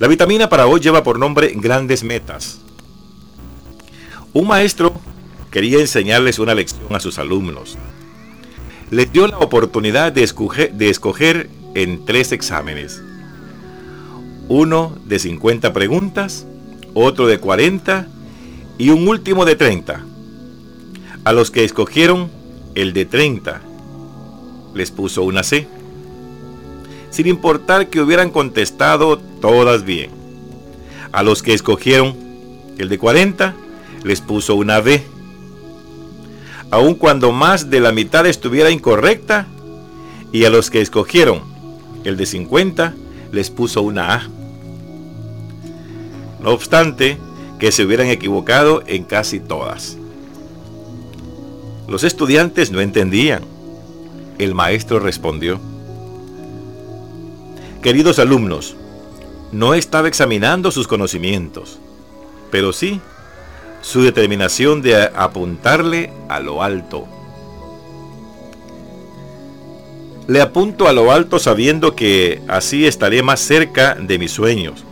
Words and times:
La 0.00 0.08
vitamina 0.08 0.48
para 0.48 0.66
hoy 0.66 0.80
lleva 0.80 1.02
por 1.02 1.18
nombre 1.18 1.52
Grandes 1.54 2.04
Metas. 2.04 2.58
Un 4.32 4.48
maestro 4.48 4.94
quería 5.50 5.78
enseñarles 5.78 6.38
una 6.38 6.54
lección 6.54 6.94
a 6.94 7.00
sus 7.00 7.18
alumnos. 7.18 7.76
Les 8.90 9.12
dio 9.12 9.26
la 9.26 9.36
oportunidad 9.36 10.10
de 10.10 10.22
escoger, 10.22 10.72
de 10.72 10.88
escoger 10.88 11.50
en 11.74 12.06
tres 12.06 12.32
exámenes. 12.32 13.02
Uno 14.48 14.96
de 15.04 15.18
50 15.18 15.74
preguntas, 15.74 16.46
otro 16.94 17.26
de 17.26 17.38
40 17.38 18.08
y 18.78 18.88
un 18.88 19.06
último 19.06 19.44
de 19.44 19.56
30. 19.56 20.02
A 21.24 21.32
los 21.34 21.50
que 21.50 21.62
escogieron 21.62 22.30
el 22.74 22.94
de 22.94 23.04
30 23.04 23.60
les 24.74 24.90
puso 24.92 25.24
una 25.24 25.42
C 25.42 25.68
sin 27.10 27.26
importar 27.26 27.88
que 27.88 28.00
hubieran 28.00 28.30
contestado 28.30 29.20
todas 29.40 29.84
bien. 29.84 30.10
A 31.12 31.22
los 31.22 31.42
que 31.42 31.54
escogieron 31.54 32.16
el 32.78 32.88
de 32.88 32.98
40, 32.98 33.54
les 34.04 34.20
puso 34.20 34.54
una 34.54 34.80
B. 34.80 35.02
Aun 36.70 36.94
cuando 36.94 37.32
más 37.32 37.68
de 37.68 37.80
la 37.80 37.92
mitad 37.92 38.26
estuviera 38.26 38.70
incorrecta, 38.70 39.46
y 40.32 40.44
a 40.44 40.50
los 40.50 40.70
que 40.70 40.80
escogieron 40.80 41.42
el 42.04 42.16
de 42.16 42.26
50, 42.26 42.94
les 43.32 43.50
puso 43.50 43.82
una 43.82 44.14
A. 44.14 44.28
No 46.40 46.50
obstante, 46.50 47.18
que 47.58 47.72
se 47.72 47.84
hubieran 47.84 48.06
equivocado 48.06 48.82
en 48.86 49.04
casi 49.04 49.40
todas. 49.40 49.98
Los 51.86 52.04
estudiantes 52.04 52.70
no 52.70 52.80
entendían. 52.80 53.42
El 54.38 54.54
maestro 54.54 55.00
respondió, 55.00 55.60
Queridos 57.82 58.18
alumnos, 58.18 58.76
no 59.52 59.74
estaba 59.74 60.08
examinando 60.08 60.70
sus 60.70 60.86
conocimientos, 60.86 61.78
pero 62.50 62.72
sí 62.72 63.00
su 63.82 64.02
determinación 64.02 64.82
de 64.82 65.02
apuntarle 65.14 66.12
a 66.28 66.40
lo 66.40 66.62
alto. 66.62 67.06
Le 70.26 70.40
apunto 70.40 70.86
a 70.86 70.92
lo 70.92 71.10
alto 71.10 71.38
sabiendo 71.38 71.96
que 71.96 72.40
así 72.46 72.86
estaré 72.86 73.22
más 73.22 73.40
cerca 73.40 73.94
de 73.94 74.18
mis 74.18 74.30
sueños. 74.30 74.84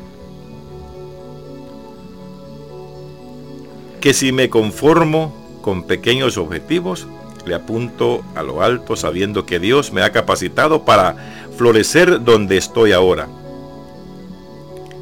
Que 4.00 4.15
si 4.15 4.33
me 4.33 4.48
conformo 4.48 5.33
con 5.62 5.84
pequeños 5.84 6.39
objetivos, 6.39 7.06
le 7.45 7.55
apunto 7.55 8.22
a 8.34 8.43
lo 8.43 8.62
alto 8.62 8.97
sabiendo 8.97 9.47
que 9.47 9.59
Dios 9.59 9.93
me 9.93 10.03
ha 10.03 10.12
capacitado 10.12 10.84
para 10.84 11.47
florecer 11.56 12.25
donde 12.25 12.56
estoy 12.56 12.93
ahora, 12.93 13.28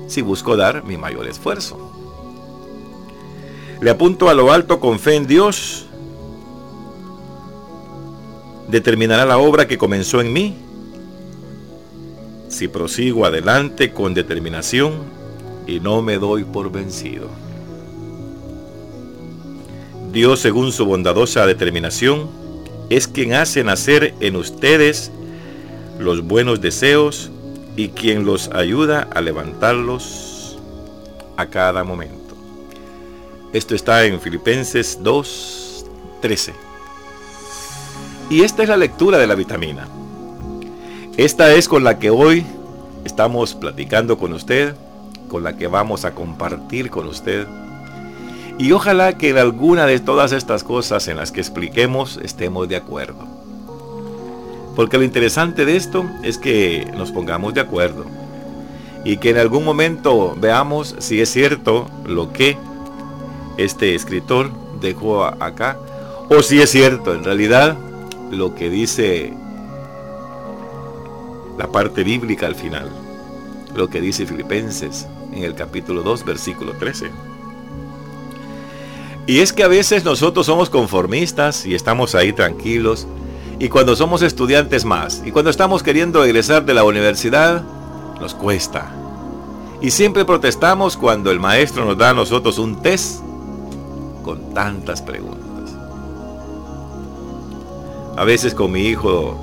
si 0.06 0.22
busco 0.22 0.56
dar 0.56 0.84
mi 0.84 0.96
mayor 0.96 1.26
esfuerzo. 1.26 1.92
Le 3.80 3.90
apunto 3.90 4.28
a 4.28 4.34
lo 4.34 4.52
alto 4.52 4.80
con 4.80 4.98
fe 4.98 5.16
en 5.16 5.26
Dios, 5.26 5.86
determinará 8.68 9.24
la 9.24 9.38
obra 9.38 9.68
que 9.68 9.78
comenzó 9.78 10.20
en 10.20 10.32
mí, 10.32 10.56
si 12.48 12.68
prosigo 12.68 13.26
adelante 13.26 13.92
con 13.92 14.14
determinación 14.14 14.94
y 15.66 15.80
no 15.80 16.00
me 16.00 16.18
doy 16.18 16.44
por 16.44 16.70
vencido. 16.70 17.28
Dios, 20.12 20.41
según 20.41 20.72
su 20.72 20.86
bondadosa 20.86 21.44
determinación, 21.44 22.30
es 22.88 23.06
quien 23.08 23.34
hace 23.34 23.62
nacer 23.64 24.14
en 24.20 24.36
ustedes 24.36 25.10
los 25.98 26.22
buenos 26.22 26.60
deseos 26.60 27.30
y 27.77 27.91
quien 27.91 28.24
los 28.24 28.48
ayuda 28.48 29.06
a 29.14 29.20
levantarlos 29.20 30.58
a 31.36 31.46
cada 31.46 31.84
momento. 31.84 32.34
Esto 33.52 33.74
está 33.74 34.05
en 34.05 34.20
Filipenses 34.20 35.00
2.13. 35.02 36.52
Y 38.31 38.42
esta 38.42 38.62
es 38.62 38.69
la 38.69 38.76
lectura 38.76 39.19
de 39.19 39.26
la 39.26 39.34
vitamina. 39.34 39.87
Esta 41.16 41.54
es 41.54 41.69
con 41.69 41.84
la 41.84 41.98
que 41.98 42.10
hoy 42.10 42.44
estamos 43.04 43.54
platicando 43.54 44.19
con 44.19 44.32
usted, 44.32 44.75
con 45.28 45.44
la 45.44 45.56
que 45.56 45.66
vamos 45.66 46.04
a 46.04 46.14
compartir 46.14 46.91
con 46.91 47.06
usted. 47.06 47.47
Y 48.58 48.72
ojalá 48.72 49.16
que 49.16 49.31
en 49.31 49.38
alguna 49.38 49.87
de 49.87 50.00
todas 50.00 50.32
estas 50.32 50.64
cosas 50.64 51.08
en 51.08 51.19
las 51.19 51.31
que 51.31 51.41
expliquemos 51.41 52.19
estemos 52.22 52.69
de 52.69 52.76
acuerdo. 52.76 53.35
Porque 54.76 54.98
lo 54.98 55.04
interesante 55.04 55.64
de 55.64 55.75
esto 55.75 56.04
es 56.22 56.37
que 56.37 56.87
nos 56.94 57.10
pongamos 57.10 57.54
de 57.54 57.62
acuerdo 57.62 58.04
y 59.04 59.16
que 59.16 59.31
en 59.31 59.38
algún 59.38 59.64
momento 59.64 60.37
veamos 60.38 60.94
si 60.98 61.20
es 61.20 61.31
cierto 61.31 61.88
lo 62.04 62.32
que 62.32 62.59
este 63.56 63.94
escritor 63.94 64.50
dejó 64.81 65.25
acá 65.25 65.78
o 66.28 66.42
si 66.42 66.60
es 66.60 66.70
cierto 66.70 67.14
en 67.14 67.25
realidad 67.25 67.78
lo 68.31 68.54
que 68.54 68.69
dice 68.69 69.32
la 71.56 71.69
parte 71.69 72.04
bíblica 72.04 72.47
al 72.47 72.54
final, 72.54 72.91
lo 73.75 73.88
que 73.88 74.03
dice 74.03 74.26
Filipenses 74.26 75.06
en 75.32 75.43
el 75.43 75.54
capítulo 75.54 76.03
2, 76.03 76.25
versículo 76.25 76.72
13. 76.72 77.10
Y 79.26 79.38
es 79.38 79.54
que 79.54 79.62
a 79.62 79.69
veces 79.69 80.04
nosotros 80.04 80.44
somos 80.44 80.69
conformistas 80.69 81.64
y 81.64 81.75
estamos 81.75 82.14
ahí 82.14 82.34
tranquilos 82.34 83.06
y 83.59 83.69
cuando 83.69 83.97
somos 83.97 84.22
estudiantes 84.22 84.84
más. 84.84 85.22
Y 85.25 85.31
cuando 85.31 85.50
estamos 85.50 85.83
queriendo 85.83 86.22
egresar 86.25 86.65
de 86.65 86.75
la 86.75 86.84
universidad, 86.84 87.62
nos 88.21 88.34
cuesta. 88.34 88.91
Y 89.81 89.91
siempre 89.91 90.25
protestamos 90.25 90.97
cuando 90.97 91.31
el 91.31 91.41
maestro 91.41 91.84
nos 91.84 91.97
da 91.97 92.11
a 92.11 92.15
nosotros 92.15 92.59
un 92.59 92.83
test 92.83 93.21
con 94.22 94.53
tantas 94.53 95.03
preguntas. 95.03 95.47
A 98.17 98.25
veces 98.25 98.55
con 98.55 98.72
mi 98.72 98.83
hijo 98.83 99.39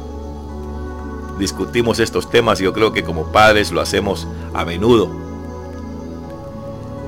discutimos 1.39 1.99
estos 1.99 2.29
temas 2.29 2.59
y 2.59 2.63
yo 2.63 2.73
creo 2.73 2.91
que 2.91 3.03
como 3.03 3.31
padres 3.31 3.71
lo 3.71 3.81
hacemos 3.81 4.27
a 4.53 4.65
menudo. 4.65 5.09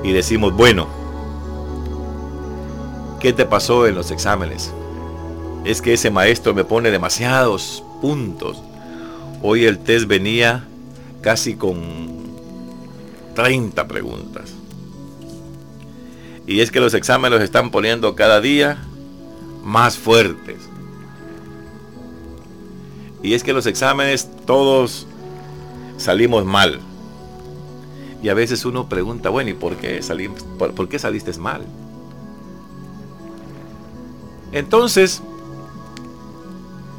Y 0.02 0.12
decimos, 0.12 0.52
bueno, 0.54 0.86
¿qué 3.20 3.32
te 3.32 3.44
pasó 3.44 3.86
en 3.86 3.94
los 3.94 4.10
exámenes? 4.10 4.72
Es 5.66 5.82
que 5.82 5.94
ese 5.94 6.12
maestro 6.12 6.54
me 6.54 6.64
pone 6.64 6.92
demasiados 6.92 7.82
puntos. 8.00 8.62
Hoy 9.42 9.64
el 9.64 9.80
test 9.80 10.06
venía 10.06 10.64
casi 11.22 11.56
con 11.56 11.82
30 13.34 13.88
preguntas. 13.88 14.54
Y 16.46 16.60
es 16.60 16.70
que 16.70 16.78
los 16.78 16.94
exámenes 16.94 17.32
los 17.32 17.42
están 17.44 17.72
poniendo 17.72 18.14
cada 18.14 18.40
día 18.40 18.78
más 19.64 19.98
fuertes. 19.98 20.58
Y 23.24 23.34
es 23.34 23.42
que 23.42 23.52
los 23.52 23.66
exámenes 23.66 24.30
todos 24.46 25.08
salimos 25.96 26.44
mal. 26.44 26.78
Y 28.22 28.28
a 28.28 28.34
veces 28.34 28.64
uno 28.64 28.88
pregunta, 28.88 29.30
bueno, 29.30 29.50
¿y 29.50 29.54
por 29.54 29.74
qué, 29.78 30.00
por 30.58 30.88
qué 30.88 30.98
saliste 31.00 31.36
mal? 31.40 31.62
Entonces, 34.52 35.22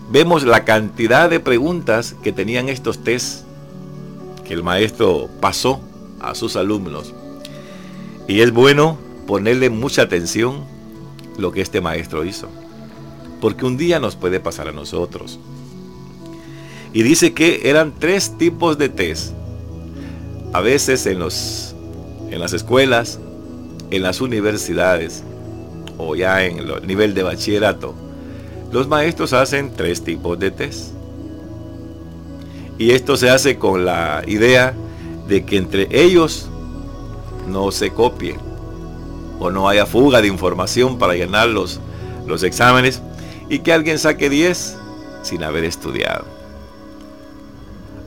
vemos 0.10 0.44
la 0.44 0.64
cantidad 0.64 1.30
de 1.30 1.40
preguntas 1.40 2.16
que 2.24 2.32
tenían 2.32 2.70
estos 2.70 3.04
test 3.04 3.44
que 4.46 4.54
el 4.54 4.64
maestro 4.64 5.30
pasó 5.42 5.82
a 6.20 6.34
sus 6.36 6.56
alumnos. 6.56 7.14
Y 8.28 8.42
es 8.42 8.52
bueno 8.52 8.98
ponerle 9.26 9.70
mucha 9.70 10.04
atención 10.04 10.64
lo 11.38 11.52
que 11.52 11.62
este 11.62 11.82
maestro 11.82 12.24
hizo. 12.24 12.48
Porque 13.42 13.66
un 13.66 13.78
día 13.78 14.00
nos 14.00 14.16
puede 14.16 14.40
pasar 14.40 14.70
a 14.70 14.72
nosotros. 14.72 15.40
Y 16.94 17.04
dice 17.04 17.34
que 17.34 17.70
eran 17.70 17.94
tres 18.00 18.38
tipos 18.38 18.78
de 18.78 18.90
test. 18.90 19.34
A 20.54 20.62
veces 20.62 21.06
en, 21.06 21.20
los, 21.20 21.76
en 22.32 22.40
las 22.40 22.54
escuelas, 22.54 23.20
en 23.92 24.02
las 24.02 24.22
universidades 24.22 25.24
o 25.98 26.16
ya 26.16 26.46
en 26.46 26.60
el 26.60 26.88
nivel 26.88 27.14
de 27.14 27.24
bachillerato 27.24 27.94
los 28.72 28.88
maestros 28.88 29.34
hacen 29.34 29.74
tres 29.76 30.04
tipos 30.04 30.38
de 30.40 30.52
test. 30.52 30.94
Y 32.78 32.92
esto 32.92 33.18
se 33.18 33.30
hace 33.30 33.58
con 33.58 33.86
la 33.86 34.24
idea 34.28 34.74
de 35.28 35.46
que 35.46 35.58
entre 35.58 35.88
ellos 35.92 36.50
no 37.48 37.72
se 37.72 37.92
copie 37.92 38.36
o 39.40 39.50
no 39.50 39.70
haya 39.70 39.86
fuga 39.86 40.22
de 40.22 40.28
información 40.28 40.98
para 40.98 41.16
llenar 41.16 41.48
los, 41.50 41.80
los 42.28 42.44
exámenes 42.44 43.02
y 43.50 43.60
que 43.60 43.74
alguien 43.74 44.00
saque 44.00 44.30
10 44.30 44.78
sin 45.24 45.44
haber 45.44 45.64
estudiado. 45.64 46.26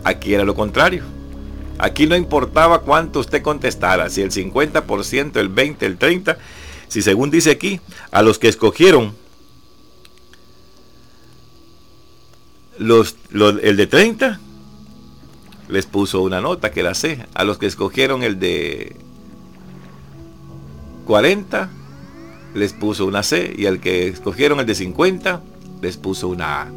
Aquí 0.04 0.34
era 0.34 0.44
lo 0.44 0.54
contrario. 0.54 1.04
Aquí 1.78 2.06
no 2.06 2.14
importaba 2.14 2.82
cuánto 2.82 3.20
usted 3.20 3.42
contestara, 3.42 4.10
si 4.10 4.20
el 4.20 4.30
50%, 4.30 5.36
el 5.36 5.54
20%, 5.54 5.76
el 5.80 5.98
30%, 5.98 6.36
si 6.88 7.02
según 7.02 7.30
dice 7.30 7.50
aquí, 7.50 7.80
a 8.10 8.22
los 8.22 8.38
que 8.38 8.48
escogieron 8.48 9.14
los, 12.78 13.17
el 13.32 13.76
de 13.76 13.87
30 13.87 14.40
les 15.69 15.87
puso 15.87 16.22
una 16.22 16.40
nota 16.40 16.70
que 16.70 16.82
la 16.82 16.94
C. 16.94 17.26
A 17.34 17.44
los 17.44 17.58
que 17.58 17.67
escogieron 17.67 18.22
el 18.22 18.38
de 18.38 18.96
40 21.06 21.70
les 22.55 22.72
puso 22.72 23.06
una 23.06 23.22
C 23.22 23.55
y 23.56 23.67
al 23.67 23.81
que 23.81 24.08
escogieron 24.08 24.61
el 24.61 24.67
de 24.67 24.75
50 24.75 25.43
les 25.82 25.96
puso 25.96 26.28
una 26.28 26.62
A. 26.62 26.72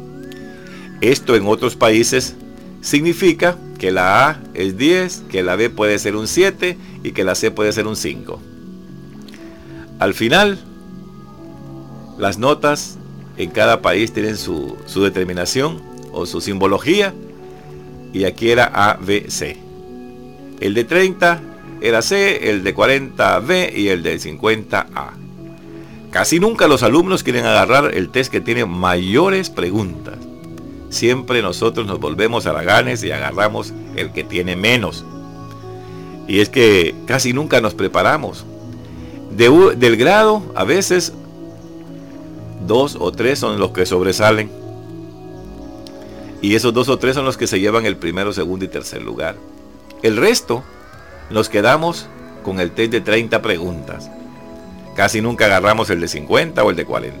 Esto 1.00 1.36
en 1.36 1.46
otros 1.46 1.76
países 1.76 2.36
significa 2.80 3.58
que 3.78 3.90
la 3.90 4.28
A 4.28 4.40
es 4.54 4.76
10, 4.76 5.24
que 5.30 5.42
la 5.42 5.56
B 5.56 5.70
puede 5.70 5.98
ser 5.98 6.16
un 6.16 6.28
7 6.28 6.78
y 7.02 7.12
que 7.12 7.24
la 7.24 7.34
C 7.34 7.50
puede 7.50 7.72
ser 7.72 7.86
un 7.86 7.96
5. 7.96 8.40
Al 9.98 10.14
final, 10.14 10.58
las 12.18 12.38
notas 12.38 12.98
en 13.36 13.50
cada 13.50 13.82
país 13.82 14.12
tienen 14.12 14.36
su, 14.36 14.76
determinación 14.96 15.82
o 16.12 16.26
su 16.26 16.40
simbología 16.40 17.12
y 18.12 18.24
aquí 18.24 18.50
era 18.50 18.70
A, 18.72 18.96
B, 19.00 19.26
C. 19.28 19.56
El 20.60 20.74
de 20.74 20.84
30 20.84 21.40
era 21.80 22.00
C, 22.00 22.50
el 22.50 22.62
de 22.62 22.72
40 22.74 23.40
B 23.40 23.72
y 23.74 23.88
el 23.88 24.02
de 24.02 24.18
50 24.18 24.86
A. 24.94 25.12
Casi 26.12 26.38
nunca 26.38 26.68
los 26.68 26.84
alumnos 26.84 27.24
quieren 27.24 27.44
agarrar 27.44 27.92
el 27.92 28.10
test 28.10 28.30
que 28.30 28.40
tiene 28.40 28.64
mayores 28.66 29.50
preguntas. 29.50 30.14
Siempre 30.88 31.42
nosotros 31.42 31.88
nos 31.88 31.98
volvemos 31.98 32.46
haraganes 32.46 33.02
y 33.02 33.10
agarramos 33.10 33.72
el 33.96 34.12
que 34.12 34.22
tiene 34.22 34.54
menos. 34.54 35.04
Y 36.28 36.38
es 36.38 36.48
que 36.48 36.94
casi 37.06 37.32
nunca 37.32 37.60
nos 37.60 37.74
preparamos. 37.74 38.46
del 39.30 39.96
grado, 39.96 40.40
a 40.54 40.62
veces 40.62 41.12
dos 42.66 42.96
o 42.98 43.12
tres 43.12 43.38
son 43.38 43.58
los 43.58 43.70
que 43.70 43.86
sobresalen 43.86 44.50
y 46.44 46.54
esos 46.54 46.74
dos 46.74 46.90
o 46.90 46.98
tres 46.98 47.14
son 47.14 47.24
los 47.24 47.38
que 47.38 47.46
se 47.46 47.58
llevan 47.58 47.86
el 47.86 47.96
primero, 47.96 48.32
segundo 48.32 48.66
y 48.66 48.68
tercer 48.68 49.02
lugar. 49.02 49.36
El 50.02 50.18
resto 50.18 50.62
nos 51.30 51.48
quedamos 51.48 52.06
con 52.42 52.60
el 52.60 52.72
test 52.72 52.92
de 52.92 53.00
30 53.00 53.40
preguntas. 53.40 54.10
Casi 54.94 55.22
nunca 55.22 55.46
agarramos 55.46 55.88
el 55.88 56.00
de 56.00 56.08
50 56.08 56.62
o 56.62 56.68
el 56.68 56.76
de 56.76 56.84
40. 56.84 57.18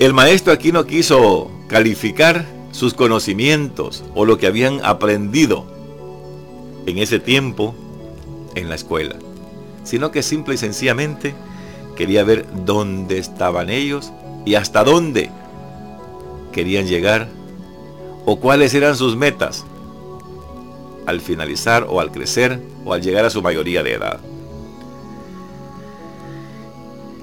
El 0.00 0.12
maestro 0.12 0.52
aquí 0.52 0.72
no 0.72 0.84
quiso 0.84 1.50
calificar 1.68 2.44
sus 2.72 2.92
conocimientos 2.92 4.02
o 4.14 4.24
lo 4.24 4.36
que 4.36 4.48
habían 4.48 4.84
aprendido 4.84 5.64
en 6.86 6.98
ese 6.98 7.20
tiempo 7.20 7.74
en 8.56 8.68
la 8.68 8.74
escuela, 8.74 9.14
sino 9.84 10.10
que 10.10 10.22
simple 10.22 10.56
y 10.56 10.58
sencillamente 10.58 11.34
quería 11.96 12.22
ver 12.22 12.46
dónde 12.64 13.18
estaban 13.18 13.70
ellos 13.70 14.12
y 14.44 14.54
hasta 14.54 14.84
dónde 14.84 15.30
querían 16.52 16.86
llegar 16.86 17.28
o 18.24 18.38
cuáles 18.38 18.74
eran 18.74 18.96
sus 18.96 19.16
metas 19.16 19.64
al 21.06 21.20
finalizar 21.20 21.86
o 21.88 22.00
al 22.00 22.12
crecer 22.12 22.60
o 22.84 22.92
al 22.92 23.02
llegar 23.02 23.24
a 23.24 23.30
su 23.30 23.42
mayoría 23.42 23.82
de 23.82 23.94
edad. 23.94 24.20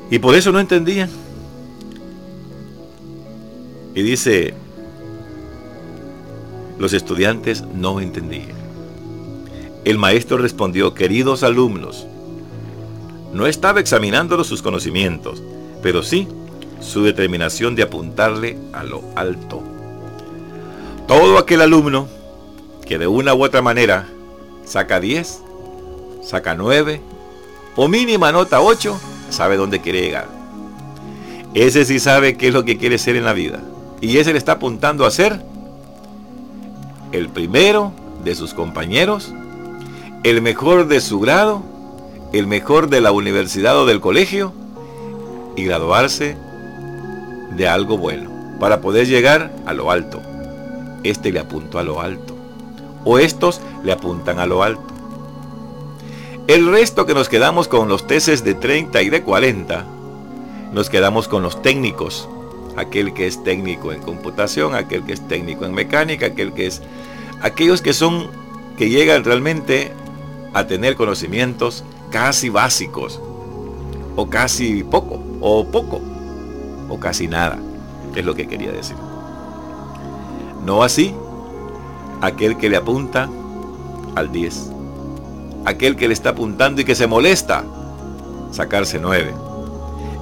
Y 0.10 0.20
por 0.20 0.36
eso 0.36 0.52
no 0.52 0.60
entendían. 0.60 1.10
Y 3.96 4.02
dice, 4.02 4.54
los 6.78 6.94
estudiantes 6.94 7.64
no 7.64 8.00
entendían. 8.00 8.64
El 9.86 9.98
maestro 9.98 10.38
respondió, 10.38 10.94
queridos 10.94 11.44
alumnos, 11.44 12.08
no 13.34 13.48
estaba 13.48 13.80
examinando 13.80 14.44
sus 14.44 14.62
conocimientos, 14.62 15.42
pero 15.82 16.04
sí 16.04 16.28
su 16.80 17.04
determinación 17.04 17.76
de 17.76 17.84
apuntarle 17.84 18.58
a 18.74 18.84
lo 18.84 19.02
alto. 19.16 19.64
Todo 21.08 21.38
aquel 21.38 21.62
alumno 21.62 22.08
que 22.86 22.98
de 22.98 23.08
una 23.08 23.34
u 23.34 23.44
otra 23.44 23.62
manera 23.62 24.08
saca 24.66 25.00
10, 25.00 25.42
saca 26.22 26.56
9 26.56 27.02
o 27.76 27.88
mínima 27.88 28.32
nota 28.32 28.62
8, 28.62 29.00
sabe 29.30 29.58
dónde 29.58 29.82
quiere 29.82 30.02
llegar. 30.02 30.28
Ese 31.54 31.86
sí 31.86 32.00
sabe 32.00 32.38
qué 32.38 32.50
es 32.50 32.54
lo 32.54 32.66
que 32.66 32.78
quiere 32.78 32.98
ser 32.98 33.16
en 33.16 33.26
la 33.26 33.34
vida. 33.34 33.60
Y 34.02 34.18
ese 34.18 34.32
le 34.32 34.38
está 34.38 34.54
apuntando 34.54 35.06
a 35.06 35.12
ser 35.12 35.42
el 37.12 37.30
primero 37.30 37.94
de 38.24 38.36
sus 38.36 38.54
compañeros, 38.54 39.34
el 40.24 40.42
mejor 40.42 40.88
de 40.88 41.00
su 41.00 41.20
grado, 41.20 41.64
el 42.34 42.48
mejor 42.48 42.90
de 42.90 43.00
la 43.00 43.12
universidad 43.12 43.78
o 43.78 43.86
del 43.86 44.02
colegio 44.02 44.54
y 45.56 45.66
graduarse 45.66 46.36
de 47.56 47.68
algo 47.68 47.98
bueno 47.98 48.32
para 48.60 48.82
poder 48.82 49.08
llegar 49.08 49.54
a 49.68 49.74
lo 49.74 49.92
alto. 49.92 50.20
Este 51.04 51.32
le 51.32 51.40
apuntó 51.40 51.78
a 51.78 51.84
lo 51.84 52.02
alto. 52.02 52.36
O 53.06 53.20
estos 53.20 53.62
le 53.84 53.92
apuntan 53.92 54.40
a 54.40 54.48
lo 54.48 54.64
alto. 54.64 54.88
El 56.48 56.70
resto 56.72 57.06
que 57.06 57.14
nos 57.14 57.30
quedamos 57.30 57.68
con 57.68 57.88
los 57.88 58.08
tesis 58.08 58.44
de 58.44 58.56
30 58.56 59.02
y 59.04 59.10
de 59.10 59.22
40, 59.22 59.86
nos 60.74 60.90
quedamos 60.90 61.28
con 61.28 61.44
los 61.44 61.62
técnicos. 61.62 62.28
Aquel 62.76 63.14
que 63.14 63.28
es 63.28 63.44
técnico 63.44 63.92
en 63.92 64.02
computación, 64.02 64.74
aquel 64.74 65.06
que 65.06 65.14
es 65.14 65.28
técnico 65.28 65.66
en 65.66 65.74
mecánica, 65.74 66.28
aquel 66.28 66.54
que 66.54 66.66
es... 66.66 66.82
Aquellos 67.42 67.82
que 67.82 67.94
son, 67.94 68.28
que 68.78 68.90
llegan 68.90 69.24
realmente 69.24 69.92
a 70.54 70.66
tener 70.66 70.96
conocimientos 70.96 71.84
casi 72.14 72.50
básicos, 72.50 73.20
o 74.16 74.30
casi 74.30 74.84
poco, 74.84 75.20
o 75.42 75.66
poco 75.66 76.00
o 76.88 77.00
casi 77.00 77.28
nada, 77.28 77.58
es 78.16 78.24
lo 78.24 78.36
que 78.36 78.48
quería 78.48 78.72
decir. 78.72 78.96
No 80.64 80.84
así 80.84 81.16
aquel 82.22 82.56
que 82.58 82.70
le 82.70 82.78
apunta 82.78 83.28
al 84.14 84.32
10, 84.32 84.70
aquel 85.66 85.96
que 85.96 86.08
le 86.08 86.14
está 86.14 86.30
apuntando 86.30 86.82
y 86.82 86.86
que 86.86 86.94
se 86.94 87.08
molesta 87.08 87.64
sacarse 88.52 89.00
9. 89.00 89.34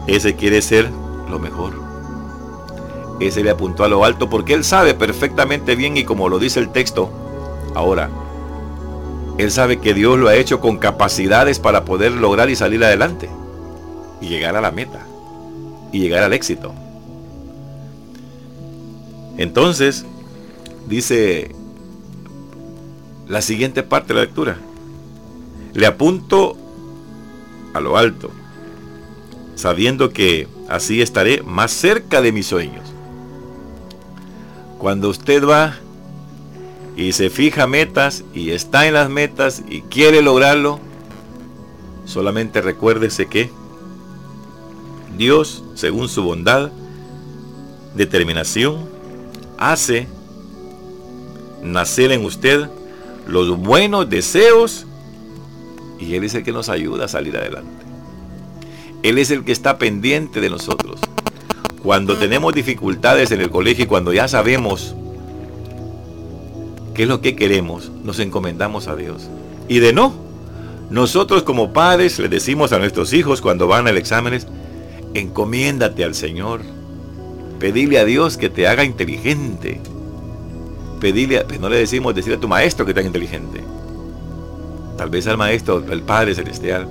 Ese 0.07 0.37
quiere 0.37 0.61
ser 0.61 0.89
lo 1.29 1.39
mejor. 1.39 1.73
Ese 3.19 3.43
le 3.43 3.49
apuntó 3.49 3.83
a 3.83 3.89
lo 3.89 4.05
alto 4.05 4.29
porque 4.29 4.53
él 4.53 4.63
sabe 4.63 4.93
perfectamente 4.93 5.75
bien 5.75 5.97
y 5.97 6.05
como 6.05 6.29
lo 6.29 6.39
dice 6.39 6.61
el 6.61 6.69
texto, 6.69 7.09
ahora, 7.75 8.09
él 9.43 9.51
sabe 9.51 9.79
que 9.79 9.93
Dios 9.93 10.19
lo 10.19 10.27
ha 10.27 10.35
hecho 10.35 10.59
con 10.59 10.77
capacidades 10.77 11.59
para 11.59 11.85
poder 11.85 12.11
lograr 12.11 12.49
y 12.49 12.55
salir 12.55 12.83
adelante 12.83 13.29
y 14.21 14.27
llegar 14.27 14.55
a 14.55 14.61
la 14.61 14.71
meta 14.71 15.05
y 15.91 15.99
llegar 15.99 16.23
al 16.23 16.33
éxito. 16.33 16.73
Entonces, 19.37 20.05
dice 20.87 21.51
la 23.27 23.41
siguiente 23.41 23.81
parte 23.81 24.09
de 24.09 24.15
la 24.15 24.25
lectura. 24.25 24.57
Le 25.73 25.85
apunto 25.85 26.57
a 27.73 27.79
lo 27.79 27.97
alto, 27.97 28.29
sabiendo 29.55 30.11
que 30.11 30.47
así 30.67 31.01
estaré 31.01 31.41
más 31.41 31.71
cerca 31.71 32.21
de 32.21 32.33
mis 32.33 32.47
sueños. 32.47 32.83
Cuando 34.77 35.09
usted 35.09 35.47
va 35.47 35.75
y 37.01 37.13
se 37.13 37.31
fija 37.31 37.65
metas 37.65 38.23
y 38.31 38.51
está 38.51 38.85
en 38.85 38.93
las 38.93 39.09
metas 39.09 39.63
y 39.67 39.81
quiere 39.81 40.21
lograrlo, 40.21 40.79
solamente 42.05 42.61
recuérdese 42.61 43.25
que 43.25 43.49
Dios, 45.17 45.63
según 45.73 46.09
su 46.09 46.21
bondad, 46.21 46.71
determinación, 47.95 48.87
hace 49.57 50.07
nacer 51.63 52.11
en 52.11 52.23
usted 52.23 52.69
los 53.27 53.57
buenos 53.57 54.07
deseos 54.07 54.85
y 55.99 56.13
Él 56.13 56.23
es 56.23 56.35
el 56.35 56.43
que 56.43 56.51
nos 56.51 56.69
ayuda 56.69 57.05
a 57.05 57.07
salir 57.07 57.35
adelante. 57.35 57.83
Él 59.01 59.17
es 59.17 59.31
el 59.31 59.43
que 59.43 59.51
está 59.51 59.79
pendiente 59.79 60.39
de 60.39 60.51
nosotros. 60.51 60.99
Cuando 61.81 62.15
tenemos 62.17 62.53
dificultades 62.53 63.31
en 63.31 63.41
el 63.41 63.49
colegio 63.49 63.85
y 63.85 63.87
cuando 63.87 64.13
ya 64.13 64.27
sabemos 64.27 64.95
es 67.03 67.07
lo 67.07 67.21
que 67.21 67.35
queremos, 67.35 67.91
nos 68.03 68.19
encomendamos 68.19 68.87
a 68.87 68.95
Dios. 68.95 69.29
Y 69.67 69.79
de 69.79 69.93
no, 69.93 70.13
nosotros 70.89 71.43
como 71.43 71.71
padres 71.71 72.19
le 72.19 72.27
decimos 72.27 72.73
a 72.73 72.79
nuestros 72.79 73.13
hijos 73.13 73.41
cuando 73.41 73.67
van 73.67 73.87
al 73.87 73.97
exámenes, 73.97 74.45
encomiéndate 75.13 76.03
al 76.03 76.15
Señor. 76.15 76.61
Pedile 77.59 77.99
a 77.99 78.05
Dios 78.05 78.37
que 78.37 78.49
te 78.49 78.67
haga 78.67 78.83
inteligente. 78.83 79.79
Pedile, 80.99 81.45
pues 81.45 81.59
no 81.59 81.69
le 81.69 81.77
decimos 81.77 82.13
decir 82.13 82.33
a 82.33 82.39
tu 82.39 82.47
maestro 82.47 82.85
que 82.85 82.93
te 82.93 82.99
haga 82.99 83.07
inteligente. 83.07 83.63
Tal 84.97 85.09
vez 85.09 85.25
al 85.27 85.37
maestro, 85.37 85.83
al 85.89 86.01
Padre 86.01 86.35
Celestial, 86.35 86.87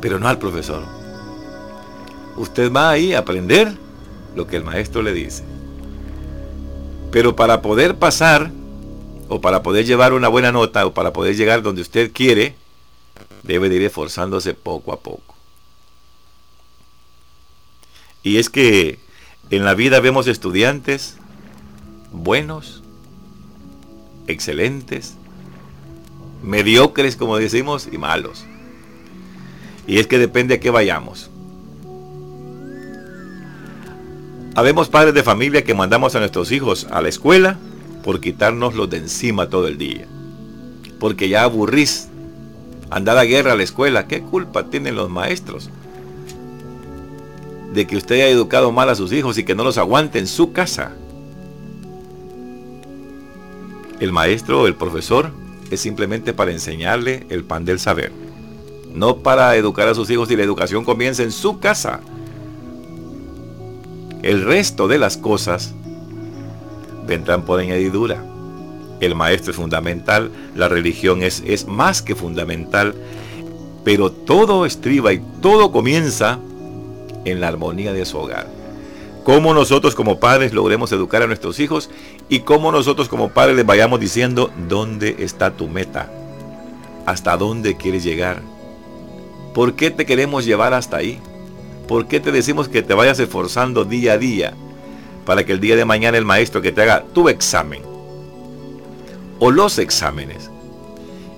pero 0.00 0.18
no 0.18 0.26
al 0.26 0.38
profesor. 0.38 0.82
Usted 2.36 2.72
va 2.72 2.90
ahí 2.90 3.12
a 3.12 3.20
aprender 3.20 3.72
lo 4.34 4.46
que 4.46 4.56
el 4.56 4.64
maestro 4.64 5.02
le 5.02 5.12
dice. 5.12 5.44
Pero 7.10 7.36
para 7.36 7.62
poder 7.62 7.96
pasar, 7.96 8.50
o 9.28 9.40
para 9.40 9.62
poder 9.62 9.84
llevar 9.84 10.12
una 10.12 10.28
buena 10.28 10.52
nota, 10.52 10.86
o 10.86 10.94
para 10.94 11.12
poder 11.12 11.36
llegar 11.36 11.62
donde 11.62 11.82
usted 11.82 12.12
quiere, 12.12 12.54
debe 13.42 13.68
de 13.68 13.76
ir 13.76 13.82
esforzándose 13.82 14.54
poco 14.54 14.92
a 14.92 15.00
poco. 15.00 15.34
Y 18.22 18.38
es 18.38 18.50
que 18.50 18.98
en 19.50 19.64
la 19.64 19.74
vida 19.74 20.00
vemos 20.00 20.26
estudiantes 20.26 21.16
buenos 22.12 22.82
excelentes, 24.26 25.14
mediocres 26.42 27.16
como 27.16 27.36
decimos 27.36 27.88
y 27.90 27.98
malos. 27.98 28.44
Y 29.86 29.98
es 29.98 30.06
que 30.06 30.18
depende 30.18 30.54
a 30.54 30.60
qué 30.60 30.70
vayamos. 30.70 31.30
Habemos 34.56 34.88
padres 34.88 35.14
de 35.14 35.22
familia 35.22 35.64
que 35.64 35.74
mandamos 35.74 36.14
a 36.14 36.18
nuestros 36.18 36.50
hijos 36.50 36.86
a 36.90 37.00
la 37.02 37.08
escuela 37.08 37.58
por 38.06 38.20
quitárnoslos 38.20 38.88
de 38.88 38.98
encima 38.98 39.50
todo 39.50 39.66
el 39.66 39.78
día. 39.78 40.06
Porque 41.00 41.28
ya 41.28 41.42
aburrís 41.42 42.06
andar 42.88 43.18
a 43.18 43.24
guerra 43.24 43.52
a 43.52 43.56
la 43.56 43.64
escuela. 43.64 44.06
¿Qué 44.06 44.22
culpa 44.22 44.70
tienen 44.70 44.94
los 44.94 45.10
maestros? 45.10 45.70
De 47.74 47.84
que 47.88 47.96
usted 47.96 48.14
haya 48.14 48.28
educado 48.28 48.70
mal 48.70 48.88
a 48.90 48.94
sus 48.94 49.12
hijos 49.12 49.36
y 49.38 49.44
que 49.44 49.56
no 49.56 49.64
los 49.64 49.76
aguante 49.76 50.20
en 50.20 50.28
su 50.28 50.52
casa. 50.52 50.92
El 53.98 54.12
maestro 54.12 54.62
o 54.62 54.66
el 54.68 54.76
profesor 54.76 55.32
es 55.72 55.80
simplemente 55.80 56.32
para 56.32 56.52
enseñarle 56.52 57.26
el 57.28 57.42
pan 57.42 57.64
del 57.64 57.80
saber. 57.80 58.12
No 58.94 59.16
para 59.16 59.56
educar 59.56 59.88
a 59.88 59.96
sus 59.96 60.08
hijos 60.10 60.30
y 60.30 60.36
la 60.36 60.44
educación 60.44 60.84
comienza 60.84 61.24
en 61.24 61.32
su 61.32 61.58
casa. 61.58 61.98
El 64.22 64.44
resto 64.44 64.86
de 64.86 64.98
las 64.98 65.16
cosas 65.16 65.74
vendrán 67.06 67.42
por 67.42 67.60
añadidura. 67.60 68.22
El 69.00 69.14
maestro 69.14 69.50
es 69.50 69.56
fundamental, 69.56 70.30
la 70.54 70.68
religión 70.68 71.22
es, 71.22 71.42
es 71.46 71.66
más 71.66 72.02
que 72.02 72.14
fundamental, 72.14 72.94
pero 73.84 74.10
todo 74.10 74.66
estriba 74.66 75.12
y 75.12 75.22
todo 75.40 75.70
comienza 75.70 76.38
en 77.24 77.40
la 77.40 77.48
armonía 77.48 77.92
de 77.92 78.04
su 78.06 78.18
hogar. 78.18 78.48
Cómo 79.24 79.52
nosotros 79.52 79.94
como 79.94 80.20
padres 80.20 80.52
logremos 80.52 80.92
educar 80.92 81.22
a 81.22 81.26
nuestros 81.26 81.58
hijos 81.60 81.90
y 82.28 82.40
cómo 82.40 82.72
nosotros 82.72 83.08
como 83.08 83.30
padres 83.30 83.56
les 83.56 83.66
vayamos 83.66 84.00
diciendo 84.00 84.50
dónde 84.68 85.16
está 85.18 85.50
tu 85.50 85.68
meta, 85.68 86.10
hasta 87.04 87.36
dónde 87.36 87.76
quieres 87.76 88.04
llegar, 88.04 88.40
por 89.52 89.74
qué 89.74 89.90
te 89.90 90.06
queremos 90.06 90.44
llevar 90.44 90.74
hasta 90.74 90.98
ahí, 90.98 91.18
por 91.88 92.06
qué 92.06 92.20
te 92.20 92.32
decimos 92.32 92.68
que 92.68 92.82
te 92.82 92.94
vayas 92.94 93.18
esforzando 93.18 93.84
día 93.84 94.12
a 94.12 94.18
día 94.18 94.54
para 95.26 95.44
que 95.44 95.52
el 95.52 95.60
día 95.60 95.76
de 95.76 95.84
mañana 95.84 96.16
el 96.16 96.24
maestro 96.24 96.62
que 96.62 96.72
te 96.72 96.82
haga 96.82 97.04
tu 97.12 97.28
examen 97.28 97.82
o 99.38 99.50
los 99.50 99.78
exámenes 99.78 100.50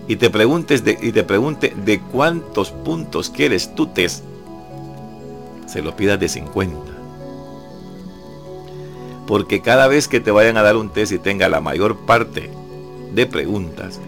y 0.06 0.16
te 0.16 0.30
preguntes 0.30 0.84
de, 0.84 0.98
y 1.02 1.10
te 1.12 1.24
pregunte 1.24 1.74
de 1.84 2.00
cuántos 2.00 2.70
puntos 2.70 3.28
quieres 3.30 3.74
tu 3.74 3.88
test, 3.88 4.24
se 5.66 5.82
lo 5.82 5.96
pidas 5.96 6.20
de 6.20 6.28
50. 6.28 6.78
Porque 9.26 9.60
cada 9.60 9.86
vez 9.86 10.08
que 10.08 10.20
te 10.20 10.30
vayan 10.30 10.56
a 10.56 10.62
dar 10.62 10.76
un 10.76 10.88
test 10.88 11.12
y 11.12 11.18
tenga 11.18 11.50
la 11.50 11.60
mayor 11.60 12.06
parte 12.06 12.50
de 13.12 13.26
preguntas, 13.26 14.00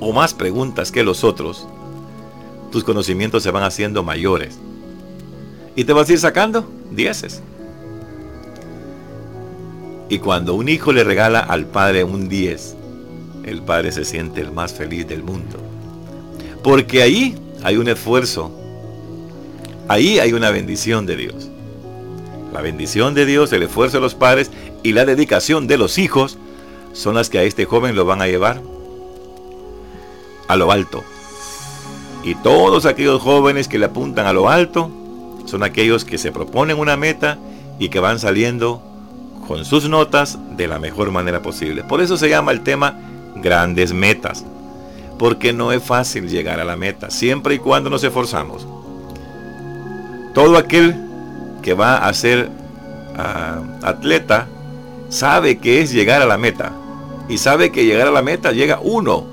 o 0.00 0.12
más 0.12 0.32
preguntas 0.32 0.90
que 0.90 1.04
los 1.04 1.22
otros, 1.24 1.66
tus 2.72 2.84
conocimientos 2.84 3.42
se 3.42 3.50
van 3.50 3.64
haciendo 3.64 4.02
mayores. 4.02 4.58
Y 5.76 5.84
te 5.84 5.92
vas 5.92 6.08
a 6.08 6.12
ir 6.12 6.18
sacando 6.18 6.66
dieces. 6.90 7.42
Y 10.10 10.18
cuando 10.18 10.54
un 10.54 10.68
hijo 10.68 10.92
le 10.92 11.04
regala 11.04 11.38
al 11.38 11.66
padre 11.66 12.02
un 12.02 12.28
10, 12.28 12.74
el 13.44 13.62
padre 13.62 13.92
se 13.92 14.04
siente 14.04 14.40
el 14.40 14.50
más 14.50 14.72
feliz 14.72 15.06
del 15.06 15.22
mundo. 15.22 15.58
Porque 16.64 17.00
ahí 17.00 17.38
hay 17.62 17.76
un 17.76 17.88
esfuerzo. 17.88 18.50
Ahí 19.86 20.18
hay 20.18 20.32
una 20.32 20.50
bendición 20.50 21.06
de 21.06 21.16
Dios. 21.16 21.48
La 22.52 22.60
bendición 22.60 23.14
de 23.14 23.24
Dios, 23.24 23.52
el 23.52 23.62
esfuerzo 23.62 23.98
de 23.98 24.00
los 24.00 24.16
padres 24.16 24.50
y 24.82 24.92
la 24.92 25.04
dedicación 25.04 25.68
de 25.68 25.78
los 25.78 25.96
hijos 25.96 26.38
son 26.92 27.14
las 27.14 27.30
que 27.30 27.38
a 27.38 27.44
este 27.44 27.64
joven 27.64 27.94
lo 27.94 28.04
van 28.04 28.20
a 28.20 28.26
llevar 28.26 28.60
a 30.48 30.56
lo 30.56 30.72
alto. 30.72 31.04
Y 32.24 32.34
todos 32.34 32.84
aquellos 32.84 33.22
jóvenes 33.22 33.68
que 33.68 33.78
le 33.78 33.86
apuntan 33.86 34.26
a 34.26 34.32
lo 34.32 34.48
alto 34.48 34.90
son 35.44 35.62
aquellos 35.62 36.04
que 36.04 36.18
se 36.18 36.32
proponen 36.32 36.80
una 36.80 36.96
meta 36.96 37.38
y 37.78 37.90
que 37.90 38.00
van 38.00 38.18
saliendo 38.18 38.89
con 39.50 39.64
sus 39.64 39.88
notas 39.88 40.38
de 40.56 40.68
la 40.68 40.78
mejor 40.78 41.10
manera 41.10 41.42
posible. 41.42 41.82
Por 41.82 42.00
eso 42.00 42.16
se 42.16 42.28
llama 42.28 42.52
el 42.52 42.60
tema 42.60 42.96
grandes 43.34 43.92
metas. 43.92 44.44
Porque 45.18 45.52
no 45.52 45.72
es 45.72 45.82
fácil 45.82 46.28
llegar 46.28 46.60
a 46.60 46.64
la 46.64 46.76
meta, 46.76 47.10
siempre 47.10 47.56
y 47.56 47.58
cuando 47.58 47.90
nos 47.90 48.04
esforzamos. 48.04 48.68
Todo 50.34 50.56
aquel 50.56 50.94
que 51.62 51.74
va 51.74 51.96
a 51.96 52.14
ser 52.14 52.48
ah, 53.18 53.60
atleta 53.82 54.46
sabe 55.08 55.58
que 55.58 55.80
es 55.80 55.90
llegar 55.90 56.22
a 56.22 56.26
la 56.26 56.38
meta. 56.38 56.70
Y 57.28 57.38
sabe 57.38 57.72
que 57.72 57.84
llegar 57.84 58.06
a 58.06 58.12
la 58.12 58.22
meta 58.22 58.52
llega 58.52 58.78
uno. 58.80 59.24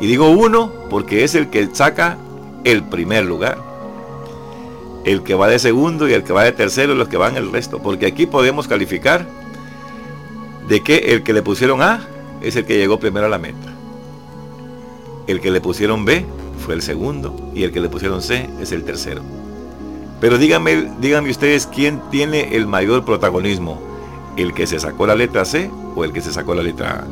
Y 0.00 0.06
digo 0.06 0.30
uno 0.30 0.72
porque 0.88 1.22
es 1.22 1.34
el 1.34 1.50
que 1.50 1.68
saca 1.74 2.16
el 2.64 2.82
primer 2.82 3.26
lugar 3.26 3.58
el 5.06 5.22
que 5.22 5.34
va 5.34 5.48
de 5.48 5.58
segundo 5.60 6.08
y 6.08 6.12
el 6.12 6.24
que 6.24 6.32
va 6.32 6.42
de 6.42 6.50
tercero 6.52 6.92
y 6.92 6.96
los 6.96 7.08
que 7.08 7.16
van 7.16 7.36
el 7.36 7.50
resto. 7.50 7.78
Porque 7.78 8.06
aquí 8.06 8.26
podemos 8.26 8.66
calificar 8.66 9.24
de 10.68 10.82
que 10.82 10.96
el 10.96 11.22
que 11.22 11.32
le 11.32 11.42
pusieron 11.42 11.80
A 11.80 12.00
es 12.42 12.56
el 12.56 12.66
que 12.66 12.76
llegó 12.76 12.98
primero 12.98 13.26
a 13.26 13.28
la 13.28 13.38
meta. 13.38 13.72
El 15.28 15.40
que 15.40 15.52
le 15.52 15.60
pusieron 15.60 16.04
B 16.04 16.26
fue 16.58 16.74
el 16.74 16.82
segundo 16.82 17.34
y 17.54 17.62
el 17.62 17.72
que 17.72 17.80
le 17.80 17.88
pusieron 17.88 18.20
C 18.20 18.50
es 18.60 18.72
el 18.72 18.82
tercero. 18.82 19.22
Pero 20.20 20.38
díganme, 20.38 20.90
díganme 21.00 21.30
ustedes 21.30 21.68
quién 21.68 22.02
tiene 22.10 22.56
el 22.56 22.66
mayor 22.66 23.04
protagonismo, 23.04 23.80
el 24.36 24.54
que 24.54 24.66
se 24.66 24.80
sacó 24.80 25.06
la 25.06 25.14
letra 25.14 25.44
C 25.44 25.70
o 25.94 26.02
el 26.04 26.12
que 26.12 26.20
se 26.20 26.32
sacó 26.32 26.52
la 26.56 26.64
letra 26.64 27.04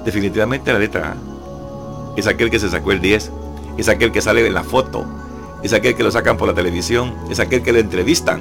A. 0.00 0.04
Definitivamente 0.04 0.72
la 0.72 0.80
letra 0.80 1.12
A. 1.12 1.16
Es 2.16 2.26
aquel 2.26 2.50
que 2.50 2.58
se 2.58 2.68
sacó 2.68 2.90
el 2.90 3.00
10, 3.00 3.30
es 3.76 3.88
aquel 3.88 4.10
que 4.10 4.22
sale 4.22 4.44
en 4.44 4.54
la 4.54 4.64
foto, 4.64 5.06
es 5.66 5.72
aquel 5.72 5.94
que 5.94 6.02
lo 6.02 6.10
sacan 6.10 6.36
por 6.36 6.48
la 6.48 6.54
televisión, 6.54 7.14
es 7.28 7.40
aquel 7.40 7.62
que 7.62 7.72
le 7.72 7.80
entrevistan. 7.80 8.40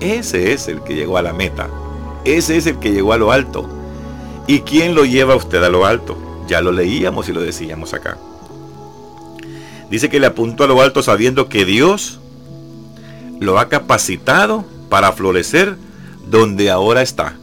Ese 0.00 0.52
es 0.52 0.68
el 0.68 0.82
que 0.82 0.94
llegó 0.94 1.16
a 1.16 1.22
la 1.22 1.32
meta. 1.32 1.70
Ese 2.24 2.56
es 2.56 2.66
el 2.66 2.78
que 2.78 2.92
llegó 2.92 3.12
a 3.12 3.18
lo 3.18 3.32
alto. 3.32 3.68
¿Y 4.46 4.60
quién 4.60 4.94
lo 4.94 5.04
lleva 5.04 5.34
a 5.34 5.36
usted 5.36 5.62
a 5.62 5.68
lo 5.68 5.86
alto? 5.86 6.18
Ya 6.48 6.60
lo 6.60 6.72
leíamos 6.72 7.28
y 7.28 7.32
lo 7.32 7.40
decíamos 7.40 7.94
acá. 7.94 8.18
Dice 9.90 10.08
que 10.08 10.20
le 10.20 10.26
apuntó 10.26 10.64
a 10.64 10.66
lo 10.66 10.80
alto 10.80 11.02
sabiendo 11.02 11.48
que 11.48 11.64
Dios 11.64 12.18
lo 13.38 13.58
ha 13.58 13.68
capacitado 13.68 14.64
para 14.88 15.12
florecer 15.12 15.76
donde 16.28 16.70
ahora 16.70 17.02
está. 17.02 17.36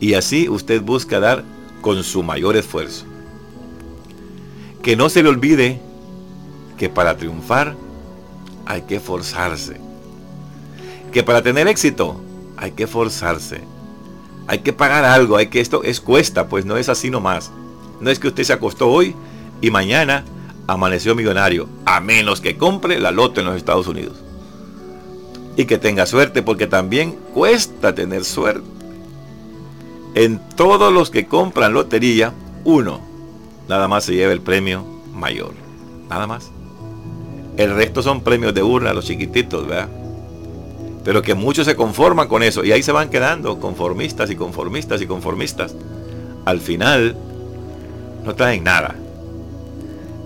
Y 0.00 0.14
así 0.14 0.48
usted 0.48 0.82
busca 0.82 1.20
dar 1.20 1.44
con 1.80 2.04
su 2.04 2.22
mayor 2.22 2.56
esfuerzo. 2.56 3.06
Que 4.82 4.96
no 4.96 5.08
se 5.08 5.22
le 5.22 5.28
olvide 5.30 5.80
que 6.80 6.88
para 6.88 7.18
triunfar 7.18 7.76
hay 8.64 8.80
que 8.80 9.00
forzarse. 9.00 9.76
Que 11.12 11.22
para 11.22 11.42
tener 11.42 11.68
éxito 11.68 12.18
hay 12.56 12.70
que 12.70 12.86
forzarse. 12.86 13.60
Hay 14.46 14.60
que 14.60 14.72
pagar 14.72 15.04
algo, 15.04 15.36
hay 15.36 15.48
que 15.48 15.60
esto 15.60 15.82
es 15.84 16.00
cuesta, 16.00 16.48
pues 16.48 16.64
no 16.64 16.78
es 16.78 16.88
así 16.88 17.10
nomás. 17.10 17.52
No 18.00 18.08
es 18.08 18.18
que 18.18 18.28
usted 18.28 18.44
se 18.44 18.54
acostó 18.54 18.88
hoy 18.88 19.14
y 19.60 19.70
mañana 19.70 20.24
amaneció 20.68 21.14
millonario, 21.14 21.68
a 21.84 22.00
menos 22.00 22.40
que 22.40 22.56
compre 22.56 22.98
la 22.98 23.10
loto 23.10 23.40
en 23.40 23.46
los 23.48 23.56
Estados 23.56 23.86
Unidos. 23.86 24.16
Y 25.58 25.66
que 25.66 25.76
tenga 25.76 26.06
suerte, 26.06 26.40
porque 26.40 26.66
también 26.66 27.12
cuesta 27.34 27.94
tener 27.94 28.24
suerte. 28.24 28.66
En 30.14 30.40
todos 30.56 30.90
los 30.90 31.10
que 31.10 31.26
compran 31.26 31.74
lotería, 31.74 32.32
uno 32.64 33.02
nada 33.68 33.86
más 33.86 34.04
se 34.04 34.14
lleva 34.14 34.32
el 34.32 34.40
premio 34.40 34.82
mayor. 35.12 35.52
Nada 36.08 36.26
más. 36.26 36.50
El 37.60 37.74
resto 37.74 38.02
son 38.02 38.22
premios 38.22 38.54
de 38.54 38.62
urna, 38.62 38.94
los 38.94 39.04
chiquititos, 39.04 39.66
¿verdad? 39.66 39.90
Pero 41.04 41.20
que 41.20 41.34
muchos 41.34 41.66
se 41.66 41.76
conforman 41.76 42.26
con 42.26 42.42
eso 42.42 42.64
y 42.64 42.72
ahí 42.72 42.82
se 42.82 42.90
van 42.90 43.10
quedando 43.10 43.60
conformistas 43.60 44.30
y 44.30 44.34
conformistas 44.34 45.02
y 45.02 45.06
conformistas. 45.06 45.74
Al 46.46 46.60
final 46.60 47.14
no 48.24 48.34
traen 48.34 48.64
nada. 48.64 48.94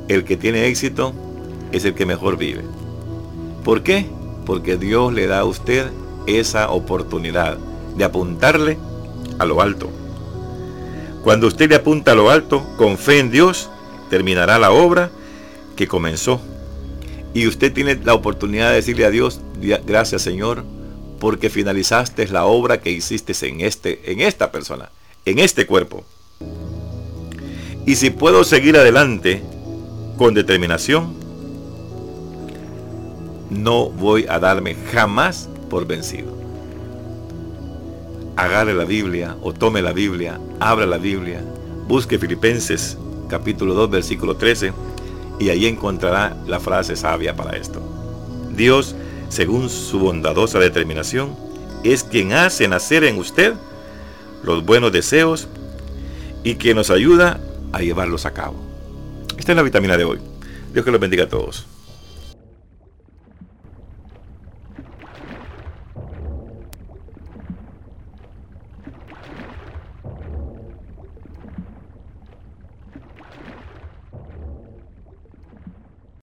El 0.06 0.22
que 0.22 0.36
tiene 0.36 0.68
éxito 0.68 1.12
es 1.72 1.84
el 1.84 1.94
que 1.94 2.06
mejor 2.06 2.36
vive. 2.36 2.62
¿Por 3.64 3.82
qué? 3.82 4.06
Porque 4.46 4.76
Dios 4.76 5.12
le 5.12 5.26
da 5.26 5.40
a 5.40 5.44
usted 5.44 5.90
esa 6.28 6.70
oportunidad 6.70 7.58
de 7.96 8.04
apuntarle 8.04 8.78
a 9.40 9.44
lo 9.44 9.60
alto. 9.60 9.90
Cuando 11.24 11.48
usted 11.48 11.68
le 11.68 11.74
apunta 11.74 12.12
a 12.12 12.14
lo 12.14 12.30
alto, 12.30 12.64
con 12.78 12.96
fe 12.96 13.18
en 13.18 13.32
Dios, 13.32 13.70
terminará 14.08 14.56
la 14.60 14.70
obra 14.70 15.10
que 15.74 15.88
comenzó 15.88 16.40
y 17.34 17.48
usted 17.48 17.72
tiene 17.72 17.96
la 17.96 18.14
oportunidad 18.14 18.70
de 18.70 18.76
decirle 18.76 19.04
a 19.04 19.10
Dios, 19.10 19.40
gracias 19.86 20.22
Señor, 20.22 20.64
porque 21.18 21.50
finalizaste 21.50 22.28
la 22.28 22.44
obra 22.44 22.80
que 22.80 22.90
hiciste 22.90 23.34
en, 23.46 23.60
este, 23.60 24.12
en 24.12 24.20
esta 24.20 24.52
persona, 24.52 24.90
en 25.24 25.40
este 25.40 25.66
cuerpo. 25.66 26.04
Y 27.86 27.96
si 27.96 28.10
puedo 28.10 28.44
seguir 28.44 28.76
adelante 28.76 29.42
con 30.16 30.32
determinación, 30.32 31.12
no 33.50 33.90
voy 33.90 34.26
a 34.28 34.38
darme 34.38 34.76
jamás 34.92 35.48
por 35.68 35.86
vencido. 35.86 36.32
agarre 38.36 38.74
la 38.74 38.84
Biblia 38.84 39.36
o 39.42 39.52
tome 39.52 39.80
la 39.80 39.92
Biblia, 39.92 40.40
abra 40.60 40.86
la 40.86 40.98
Biblia, 40.98 41.42
busque 41.86 42.18
Filipenses 42.18 42.96
capítulo 43.28 43.74
2 43.74 43.90
versículo 43.90 44.36
13 44.36 44.72
y 45.38 45.50
ahí 45.50 45.66
encontrará 45.66 46.36
la 46.46 46.60
frase 46.60 46.96
sabia 46.96 47.36
para 47.36 47.56
esto. 47.56 47.80
Dios, 48.54 48.94
según 49.28 49.68
su 49.68 49.98
bondadosa 49.98 50.58
determinación, 50.58 51.36
es 51.82 52.04
quien 52.04 52.32
hace 52.32 52.68
nacer 52.68 53.04
en 53.04 53.18
usted 53.18 53.54
los 54.42 54.64
buenos 54.64 54.92
deseos 54.92 55.48
y 56.42 56.54
quien 56.56 56.76
nos 56.76 56.90
ayuda 56.90 57.40
a 57.72 57.80
llevarlos 57.80 58.26
a 58.26 58.32
cabo. 58.32 58.56
Esta 59.36 59.52
es 59.52 59.56
la 59.56 59.62
vitamina 59.62 59.96
de 59.96 60.04
hoy. 60.04 60.18
Dios 60.72 60.84
que 60.84 60.90
los 60.90 61.00
bendiga 61.00 61.24
a 61.24 61.28
todos. 61.28 61.66